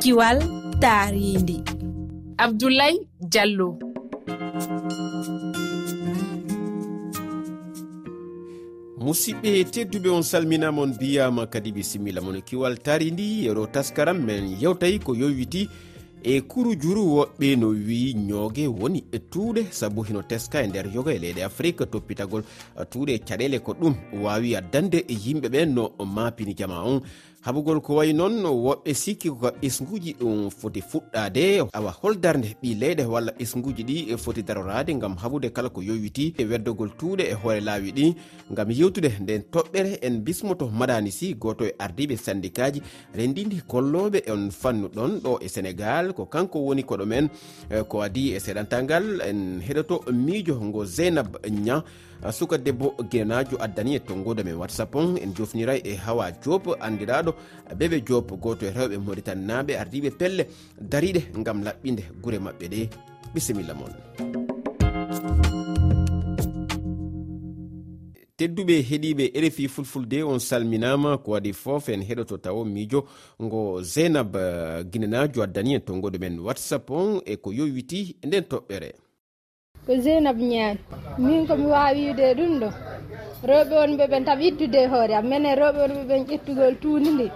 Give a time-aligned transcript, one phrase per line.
[0.00, 0.38] kiwal
[0.80, 1.60] taaridi
[2.38, 3.68] abdoulaye diallo.
[9.04, 14.56] Musidɓe tedduɓe on salminama on mbiyama kadi bisimilla mon kiwal tari ndi yeɗo taskaram men
[14.60, 15.68] yewtayi ko yowiti
[16.22, 20.86] e kuru juru woɓɓe no wi ñoogue woni e tuuɗe saabu hino teska e nder
[20.94, 22.42] yoga e leyɗe afrique toppitagol
[22.90, 27.00] tuuɗe caɗele ko ɗum wawi addande e yimɓeɓe no mapini jama on.
[27.40, 33.04] haɓugol ko wayi noon woɓɓe sikki koka ɓesguji ɗum foti fuɗɗade awa holdarde ɓi leyɗe
[33.04, 37.34] walla ɓesguji ɗi e foti darorade gam haɓude kala ko yowiti e weddogol tuuɗe e
[37.34, 38.14] hoore laawi ɗi.
[38.50, 42.82] Gam yewtude nden toɓɓere en bismoto madani si goto e ardiɓe sandikaji
[43.14, 47.28] rendidi kolloɓe en fannuɗon ɗo e sénégal ko kanko woni koɗo men
[47.70, 51.82] e ko adi e seɗantagal en heɗoto miijo ngo zeynab ña
[52.32, 55.16] suka debbo guenajo addani e yettongode men whatsapp on.
[55.16, 57.34] En jofniray e hawa job andiraɗo
[57.76, 60.46] bebe job goto e rewɓe moritan naɓe ardiɓe pelle
[60.80, 62.88] dariɗe gam laɓɓinde guure mabɓe ɗe.
[63.34, 63.92] Bisimilla moon
[68.40, 71.88] tedduɓe heeɗiɓe rfi fulfulde on salminama ko waɗi foof.
[71.88, 73.04] En heɗoto tawa miijo
[73.42, 78.44] ngo zeynab uh, guinenajo addani en to men whatsapp on e ko yowiti e nden
[78.44, 79.09] toɓɓere.
[79.90, 80.78] ko zeynab ñaani
[81.18, 82.68] min komi wawi wiide ɗum ɗo.
[83.48, 85.26] Rewɓe wonɓe ɓen tam ittude hoore am.
[85.30, 87.26] Minen rewɓe wonɓe ɓen ƴettugol tuundi ndi.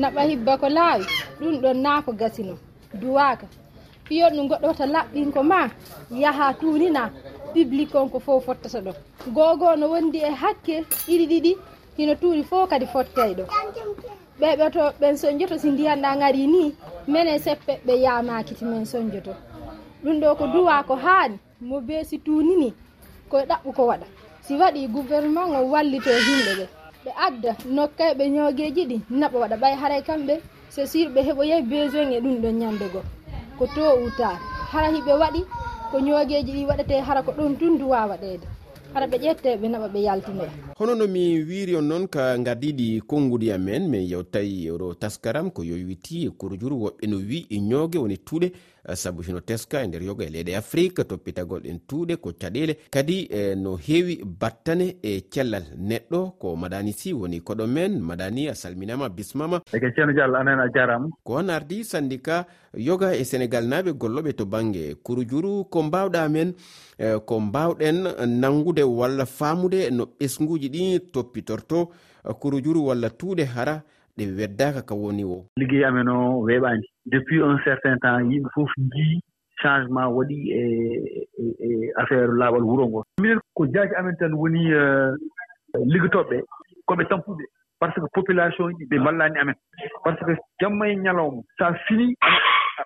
[0.00, 1.04] Naɓa hibba ko laawi.
[1.40, 2.54] Ɗum ɗon naa ko gasino.
[3.00, 3.46] Duwaka
[4.06, 5.60] fiyon ɗum goɗɗo wata laɓɓinko ma
[6.22, 7.02] yaaha tuunina
[7.54, 8.92] public on ko fof fottata ɗo.
[9.36, 10.74] Gogo no wondi e hakke
[11.08, 11.52] ɗiɗi ɗiɗi
[11.96, 13.44] hino tuuri fof kadi fottay ɗo.
[14.40, 16.74] Ɓeɓe to ɓen soñjoto si ndiyanɗa gari ni
[17.08, 19.32] minen seppe ɓe yamakiti men soñjoto
[20.04, 21.38] ɗum ɗo ko duwa ko haani.
[21.60, 22.72] mo beesi tunini
[23.30, 24.06] koye ɗaɓɓu ko waɗa.
[24.46, 26.66] Si waɗi gouvernement o wallito e yimɓe ɓe.
[27.04, 30.34] Ɓe adda nokkayɓe ñogueji ɗi naɓa waɗa ɓay haray kamɓe
[30.70, 33.02] so sur ɓe heɓo yehi besoin e ɗum ɗon ñande goo
[33.58, 34.36] ko to utar
[34.72, 35.40] hara hiɓe waɗi
[35.90, 38.46] ko ñogueji ɗi waɗete hara ko ɗon tun duwa waɗede
[38.94, 43.00] hara ɓe ƴette ɓe naɓa ɓe yaltinoya hono no mi wiiri on noon ka gardiɗi
[43.06, 47.98] konngudi amen min yewtawi oɗo taskaram ko yowiti e kurjuru woɓɓe no wi e ñoogue
[47.98, 48.52] woni tuuɗe.
[48.94, 53.28] saabu hino teska e nder yoga e leyɗe afrique toppitagol en tuuɗe ko caɗele kadi
[53.30, 58.54] e, no heewi battane e cellal neɗɗo ko madani si woni koɗo men madani a
[58.54, 59.60] salminama bismama.
[59.72, 61.08] Eke ceerno diallo anen a jarama.
[61.24, 66.54] Ko on ardi sandika yoga e sénégal naaɓe golloɓe to banggue kurujuru ko mbawɗa men
[66.98, 68.08] e, ko mbawɗen
[68.40, 71.90] nangude walla famude no ɓesguji ɗi toppitorto
[72.40, 73.82] kurujuru walla tuuɗe hara
[74.16, 78.70] ɗe weddaka ka woni o ligguey amen o weeɓani depuis un certain temps yimɓe fof
[78.78, 79.20] njii
[79.62, 80.62] changement waɗi e
[81.42, 83.04] e, e affaire laaɓal wuro ngo.
[83.20, 85.14] Minen ko jaaji amen tan woni euh,
[85.92, 86.42] liggotooɓe
[86.86, 87.44] ko ɓe tampuɓe
[87.78, 89.54] par ce que population ji ɓe mballaani amen.
[90.04, 92.14] Par ce que jamma e ñalawma so a finii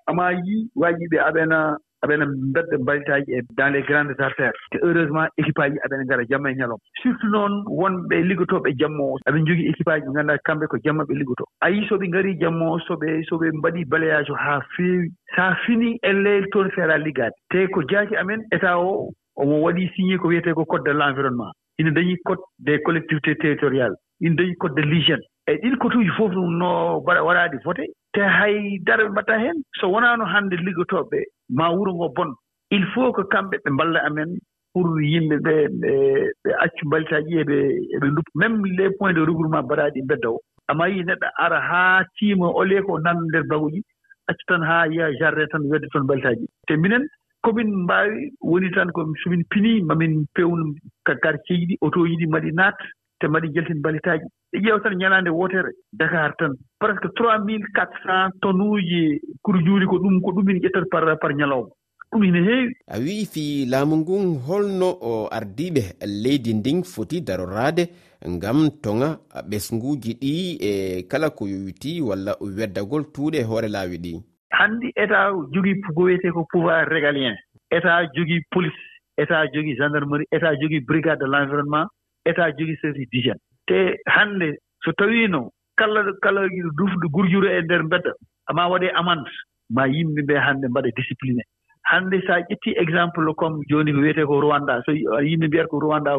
[0.07, 2.25] ama yii waajiɓe aɓena aɓene
[2.55, 6.55] bedda balitaji e dans les grandes artères te heureusement équipe aji aɓene ngara jamma e
[6.55, 9.19] ñalom surtout noon wonɓe liggotooɓe e jamma o.
[9.27, 11.45] Aɓe jogii équipe aji ɓe ngannduɗa kamɓe ko jamma ɓe liggoto.
[11.61, 15.43] A yii so ɓe ngarii jamma o soɓe so mbaɗii balayage o haa feewi so
[15.43, 19.91] a finii e leydi toon feera liggaade te ko jaaki amen état o omo waɗii
[19.95, 23.97] signé ko wiyetee ko code de l' environnement ina dañii code des collectivités territoriales.
[24.21, 25.23] Ina dañii code de l'hygiène.
[25.49, 27.85] E ɗin kotuuji fof no waɗaadi voté.
[28.13, 31.19] Te hay dara ɓe mbaɗataa heen so wonaano hannde liggotooɓe
[31.59, 32.31] maa wuro ngoo bon.
[32.71, 34.31] Il faut que kamɓe ɓe mballa amen
[34.73, 37.57] pour yimɓe ɓe ɓe accu mbalitaaji eɓe
[37.95, 40.39] eɓe nduppa même les points de regroupement mbaɗaaɗi mbedda e o
[40.69, 43.81] ama yii neɗɗo ara haa tiima olee ko nanno ndeer baguji
[44.29, 47.05] accu tan haa yiya jardin tan wedde toon mbalitaaji te minen
[47.43, 50.75] komin mbaawi woni tan ko somin pinii mamin pewnu
[51.07, 52.79] ka quartier ji ɗi auto ji ɗi maɗi naat.
[53.21, 56.53] te maɗi jeltin balitaji ɗe ƴeew tan ñalaande wootere dakar tan.
[56.81, 61.33] Presque trois mille quatre cent tonne uji kurjuuli ko ɗum ko ɗumin ƴettat par par
[61.35, 61.69] ñalawma.
[62.13, 62.75] Ɗum ine heewi.
[62.89, 65.83] A wii fi laamu ngun holno o ardiiɓe
[66.23, 67.85] leydi ndin foti daroraade
[68.29, 69.09] ngam toŋa
[69.51, 74.13] ɓesnguuji ɗi e kala ko yowiti walla weddagol tuuɗe hoore laawi ɗi.
[74.59, 77.37] Hanndi état jogii ko wiyetee ko pouvoir régalien
[77.71, 78.81] état jogii police
[79.17, 81.87] état jogii gendarmerie état jogii brigade de l' environnement
[82.27, 84.49] état jogii service d' hygiène te hannde
[84.85, 88.13] so tawiino kala kala dufɗo gurjuro e ndeer mbedda
[88.55, 89.31] ma waɗee amande
[89.71, 91.43] ma yimɓe ɓee hannde mbaɗa discipliné
[91.91, 95.81] hannde so a ƴettii exemple comme jooni ko wiyetee ko rowanda so yimɓe mbiyata ko
[95.81, 96.13] rowanda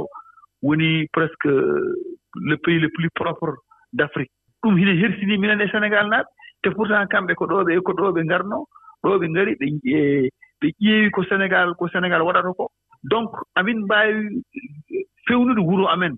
[0.62, 1.96] woni presque euh,
[2.36, 3.54] le pays le plus propre
[3.94, 4.32] d' afrique
[4.64, 6.30] ɗum hine hersinii minen e sénégal naaɓe.
[6.62, 8.66] Te pourtant kamɓe ko ɗo ɓe ko ɗo ɓe ngarnoo
[9.04, 9.68] ɗo ɓe ngari ɓe
[10.62, 12.70] ɓe ƴeewi ko sénégal ko sénégal waɗata ko.
[13.04, 14.44] Donc amin mbaawi
[15.32, 16.16] fewnude wuro amen.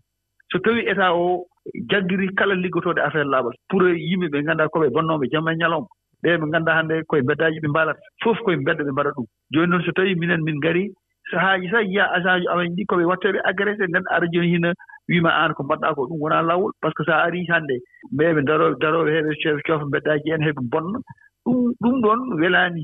[0.51, 1.45] So tawii état o
[1.89, 5.87] jaggiri kala liggotooɗo affaire laaɓal pour yimɓe ɓe nganndaa ko ɓe bonnooɓe jamma e ñalawma
[6.23, 9.25] ɓe ɓe nganndaa hannde koye beddaaji ɓe mbaalata fof koye mbedda ɓe mbaɗa ɗum.
[9.53, 10.89] Jooni noon so tawii minen min ngarii
[11.31, 14.69] sahaaji so yiya agent ji amen ɗi koɓe watteeɓe agressé nden ara jooni hina
[15.09, 17.75] wiima aan ko mbaɗɗaa ko ɗum wonaa laawol par ce que so a arii hannde
[18.17, 20.99] ɓe ɓe darooɓe darooɓe heɓe heɓe coofa mbeddaaji en heɓe bonna.
[21.45, 22.83] Ɗum ɗum ɗoon welaani.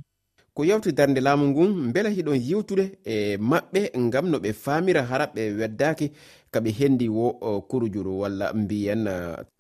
[0.56, 5.26] ko yewti darde laamu ngun beela hiɗon yiwtude e maɓɓe ngam no ɓe faamira hara
[5.36, 6.08] ɓe weddaki
[6.54, 7.28] kaɓe henndi wo
[7.70, 9.04] kurujuru walla mbiyen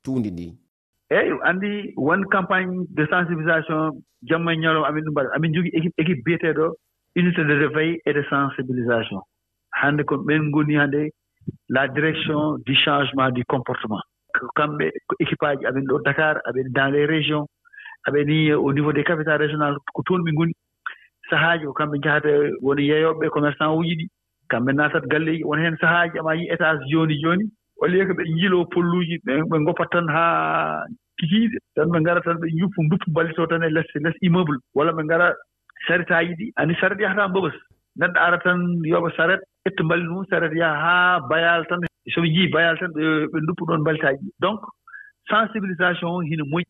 [0.03, 0.47] tuundi ndi.
[1.11, 5.93] Eeyi anndi won campagne de sensibilisation jamma e ñalowma amin ɗum mbaɗa amin jogii équipe
[6.01, 6.65] équipe biyeteeɗo
[7.15, 9.21] unité de réveil et de sensibilisation.
[9.71, 11.09] Hannde ko ɓen ngoni hannde
[11.69, 14.01] la direction du changement du comportement.
[14.55, 17.47] Kamɓe ko équipe aji amin ɗo dakar aɓen dans les régions
[18.07, 20.53] aɓeni au niveau des capital régional ko toon ɓe ngoni
[21.29, 22.29] sahaaji ko kamɓe njahata
[22.61, 24.05] woni yeeyooɓe commerçant uji ɗi.
[24.49, 27.45] Kamɓe naatat galleeji won heen sahaaji ama yi étage jooni jooni
[27.81, 30.83] au lieu ko ɓe njiloo polluuji ɓe ngoppat tan haa
[31.17, 34.57] kikiiɗe tan ɓe ngara tan ɓe yuppu nduppu ballitoo tan e les les immeuble.
[34.75, 35.27] Walla ɓe ngara
[35.87, 37.53] saretaaji ɗi anndi saret yahataa mbobas
[37.99, 38.59] neɗɗo ara tan
[38.91, 41.79] yooɓa saret etta mballi mum saret yaha haa bayal tan.
[42.13, 42.91] So ɓe njii bayal tan
[43.31, 44.31] ɓe nduppu ɗoon mballitaaji ɗi.
[44.39, 44.59] Donc
[45.29, 46.65] sensibilisation hino moƴƴi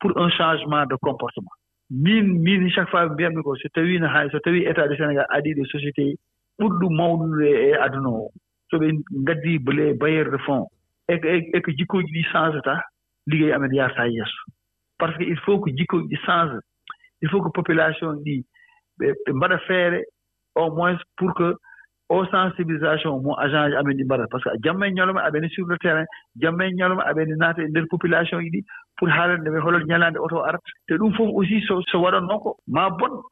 [0.00, 1.52] pour un changement de comportement.
[2.02, 5.26] min min chaque fois mbiyatmi ko so tawii no hay so tawii état du sénégal
[5.30, 6.04] adii ɗo société
[6.58, 8.30] ɓurɗum mawnude e aduna o.
[8.70, 8.88] So ɓe
[9.22, 10.66] ngaddii bele bailleur de fond
[11.08, 11.18] e
[11.62, 12.74] ko e jikkooji ɗi change ta
[13.30, 14.40] liggéey amen yaataa yeeso
[14.98, 16.58] par ce que il faut ko jikkooji ɗi change
[17.22, 18.44] il faut que population ɗi
[18.98, 20.00] ɓe mbaɗa feere
[20.56, 21.54] au moins pour que
[22.08, 24.28] o sensibilisation mo agent ji amen ɗi mbaɗata.
[24.30, 26.04] Par ce que jamma e ñalawma aɓeni sur le terrain
[26.40, 28.60] jamma e ñalawma aɓeni naata e ndeer population ji ɗi
[28.98, 32.56] pour haalande ɓe holol ñalaande oto arata te ɗum fof aussi so so waɗatnoo ko.
[32.66, 33.22] Ma bon.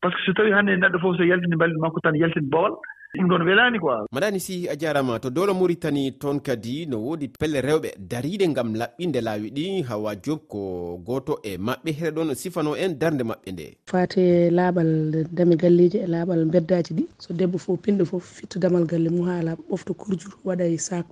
[0.00, 2.72] Par ce que so tawii hannde neɗɗo fof so yaltini balɗe makko tan yaltin bowal
[3.18, 4.06] ɗum ɗon welani quoi.
[4.10, 8.72] Maɗani si a jarama to dowla maritani toon kadi no wodi pelle rewɓe dariɗe gam
[8.74, 11.90] laɓɓinde laawi ɗi hawa job ko goto e maɓɓe.
[12.00, 13.66] Heɗon sifano en darde maɓɓe nde.
[13.86, 17.04] Fate laaɓal dame galleji e laaɓal beddaji ɗi.
[17.18, 20.78] So debbo fof pinɗo fof fitta damal galle mum ha laaɓa ɓofta kurjur waɗa e
[20.78, 21.04] sac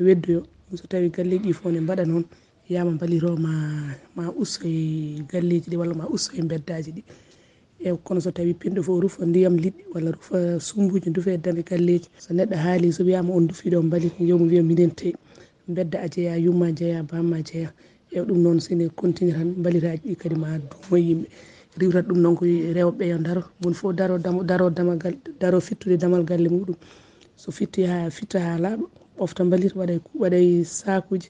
[0.00, 0.42] weddoyo.
[0.76, 2.24] So tawi galleji ɗi fof ne mbaɗa noon
[2.68, 3.52] yama mbaliro ma
[4.14, 7.02] ma usso e galleji ɗi walla ma usso e beddaji ɗi.
[7.80, 11.62] e kono so tawi pinɗo fof rufa ndiyam liɗɗi walla rufa sumbuji dufa e dande
[11.62, 15.14] galleji so neɗɗo haali so wiyama on dufiɗo mbaali yomu wiya minen teyi
[15.68, 17.72] bedda a jeeya yumma jeeya bamma jeeya
[18.10, 21.26] e ɗum noon sene continue tan mbaliraji ɗi kadi ma dumo yimɓe.
[21.78, 26.24] Riwrat ɗum noon ko rewɓe yo daro woni fof daro daro damagal daro fittude damal
[26.24, 26.76] galle muɗum.
[27.36, 28.84] So fitti ha fitta ha laaɓa
[29.18, 31.28] ɓofta mbalita waɗa waɗa sakuji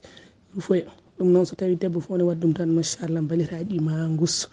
[0.55, 0.87] rufoya.
[1.19, 4.47] Ɗum noon so tawi debbo fof ne waɗi ɗum tan machallah mbaliraji ɗi ma gusso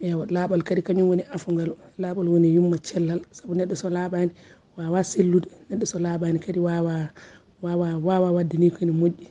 [0.00, 3.20] ewa laaɓal kadi kañum woni afogal laaɓal woni yumma cellal.
[3.32, 4.30] Saabu neɗɗo so laaɓani
[4.76, 5.48] wawa sellude.
[5.70, 7.10] Neɗɗo so laaɓani kadi wawa
[7.62, 9.26] wawa wawa wadde ni kene moƴƴi.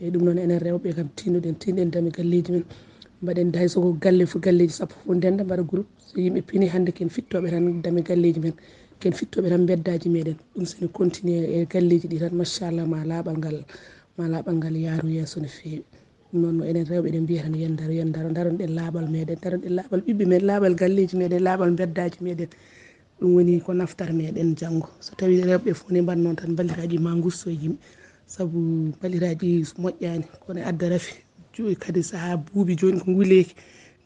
[0.00, 2.64] Eyyi ɗum noon enen rewɓe kam tinnoɗen tinɗen dami galleji men.
[3.22, 5.88] Mbaɗen hay soko galle fo galleji sappo fo ndenda mbaɗa groupe.
[5.98, 8.54] So yimɓe piini hannde ken fittoɓe tan dami galleji men.
[9.00, 10.36] Ken fittoɓe tan beddaji meɗen.
[10.54, 13.64] Ɗum sene continue e galleji ɗi tan machallah ma laaɓal ngal
[14.16, 15.84] ma laaɓal ngal yaaru yesso no fewi.
[16.32, 19.72] ɗum noon enen rewɓe eɗen mbiya tan yen daro yen daro daroɗen laaɓal meɗen daroɗen
[19.78, 22.48] laaɓal ɓiɓɓe meɗen laaɓal galleji meɗen laaɓal beddaji meɗen.
[23.20, 26.98] Ɗum woni ko naftata meɗen janggo so tawi rewɓe fof ne mbat noon tan balliraji
[26.98, 27.78] ma gusso yimɓe
[28.26, 31.14] saabu balliraji moƴƴani kono adda rafi.
[31.80, 33.54] Kadi saaha buubi joni ko guleyki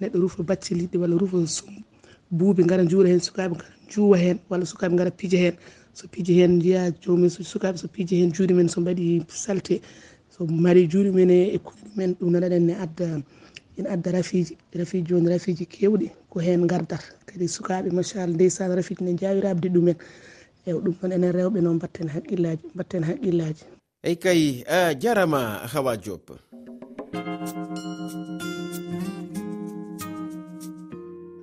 [0.00, 1.84] neɗɗo rufa battiliɗɗi walla rufa sum
[2.30, 5.54] buubi gara juura hen sukaɓe gara juwa hen walla sukaɓe gara pija hen
[5.92, 9.82] so pija hen jiya jomum sukaɓe so pija hen juuɗe men so mbaɗi salté
[10.32, 13.22] so mari juuɗe men e kuɗeɗe men ɗum nanaɗen ne adda
[13.78, 19.04] ina adda rafiji rafiji joni rafiji kewɗi ko hen gardata kadi sukaɓe machallah ndeysan rafiji
[19.04, 19.96] ne jawi rabde ɗumen.
[20.66, 23.64] Eyi ɗum noon enen rewɓe noon mbatten haqqillaji mbatten haqqillaji
[24.06, 25.40] eyyi kay a jarama
[25.72, 26.30] hawa diop.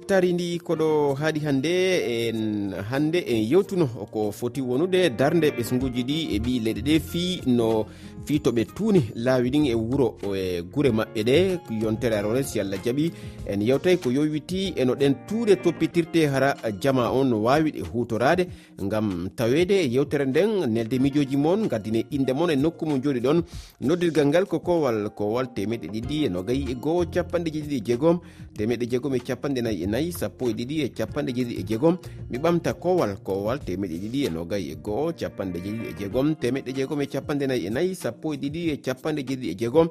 [0.09, 1.73] hettari ndi koɗo haaɗi hannde
[2.13, 7.41] en hannde en yewtuno ko foti wonude darde ɓesguji ɗi e ɓi leɗɗe ɗe fi
[7.45, 7.85] no
[8.25, 12.79] fi to tuuni laawi ɗin e wuro e gure maɓɓe ɗe yontere arore si allah
[12.83, 13.11] jaaɓi
[13.45, 18.47] en yewtay ko yowiti eno ɗen tuuɗe toppitirte hara jama on no wawi ɗe hutorade
[18.87, 23.43] gam tawede yewtere nden nelde mijoji moon gaddine inde moon e nokku mo jooɗi ɗon.
[23.81, 28.19] Noddirgal ngal ko kowal kowal temeɗe ɗiɗi e nogayi e goho capanɗe jeɗiɗi e jeegom.
[28.57, 31.63] Temeɗe jeegom e capanɗe nayyi e nayi nayyi sappo e ɗiɗi e capanɗe jeeɗiɗi e
[31.63, 31.97] jeegom.
[32.29, 36.71] Mi ɓamta kowal kowal temeɗe ɗiɗi e nogayi e goho capanɗe jeeɗiɗi e jeegom temeɗe
[36.73, 39.87] jeegom e capanɗe nayyi e nayyi sappo e ɗiɗi e capanɗe jeeɗiɗi e jeegom.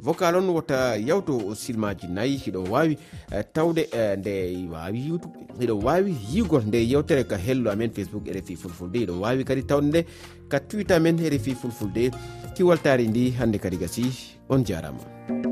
[0.00, 2.98] Vocal on wota yawto silmaji nayyi hiɗon wawi
[3.32, 4.98] eh, tawde eh, nde wawi
[5.58, 9.86] hiɗon wawi yigol nde yewtere ka hello amen facebook rfi fulfulde hiɗon wawi kadi tawde
[9.86, 10.06] nde
[10.48, 12.10] ka twitter men rfi fulfulde.
[12.54, 14.06] Kiwaltari ndi hande kadi gasi
[14.48, 15.47] on jarama